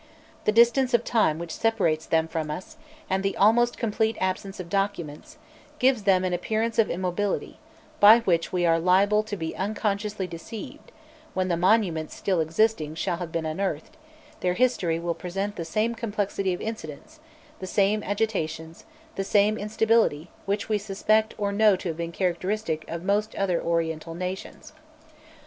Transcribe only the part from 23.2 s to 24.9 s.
other Oriental nations.